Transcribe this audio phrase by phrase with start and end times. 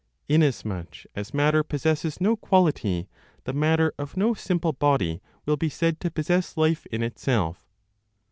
[0.27, 3.07] Inasmuch as matter possesses no quality,
[3.43, 7.67] the matter of no simple body will be said to possess life in itself.